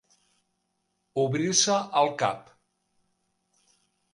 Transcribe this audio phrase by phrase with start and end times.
[1.23, 2.51] Obrir-se el cap.